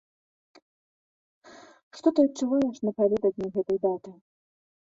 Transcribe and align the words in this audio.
Што 1.99 2.07
ты 2.21 2.27
адчуваеш 2.31 2.75
напярэдадні 2.89 3.49
такой 3.59 3.77
даты? 3.85 4.11